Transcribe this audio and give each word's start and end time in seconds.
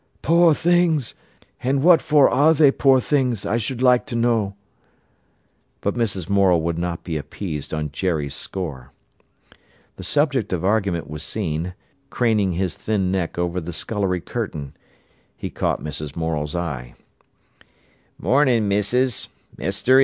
"Poor 0.23 0.55
things! 0.55 1.13
And 1.61 1.83
what 1.83 2.01
for 2.01 2.27
are 2.27 2.55
they 2.55 2.71
poor 2.71 2.99
things, 2.99 3.45
I 3.45 3.57
should 3.59 3.83
like 3.83 4.07
to 4.07 4.15
know." 4.15 4.55
But 5.79 5.93
Mrs. 5.93 6.27
Morel 6.27 6.59
would 6.63 6.79
not 6.79 7.03
be 7.03 7.17
appeased 7.17 7.71
on 7.71 7.91
Jerry's 7.91 8.33
score. 8.33 8.93
The 9.97 10.03
subject 10.03 10.53
of 10.53 10.65
argument 10.65 11.07
was 11.07 11.21
seen, 11.21 11.75
craning 12.09 12.53
his 12.53 12.73
thin 12.73 13.11
neck 13.11 13.37
over 13.37 13.61
the 13.61 13.71
scullery 13.73 14.21
curtain. 14.21 14.75
He 15.37 15.51
caught 15.51 15.83
Mrs. 15.83 16.15
Morel's 16.15 16.55
eye. 16.55 16.95
"Mornin', 18.17 18.67
missis! 18.67 19.29